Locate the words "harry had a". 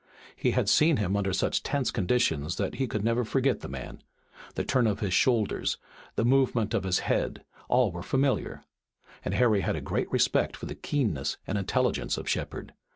9.35-9.79